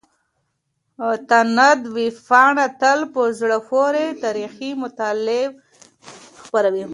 [1.29, 5.49] تاند ویبپاڼه تل په زړه پورې تاريخي مطالب
[6.43, 6.85] خپروي.